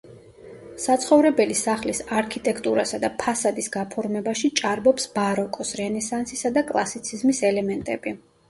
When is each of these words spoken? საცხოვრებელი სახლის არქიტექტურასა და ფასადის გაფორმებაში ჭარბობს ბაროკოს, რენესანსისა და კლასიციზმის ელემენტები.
საცხოვრებელი 0.85 1.57
სახლის 1.59 1.99
არქიტექტურასა 2.21 3.01
და 3.05 3.11
ფასადის 3.25 3.69
გაფორმებაში 3.77 4.53
ჭარბობს 4.61 5.09
ბაროკოს, 5.19 5.75
რენესანსისა 5.85 6.53
და 6.57 6.65
კლასიციზმის 6.73 7.47
ელემენტები. 7.53 8.17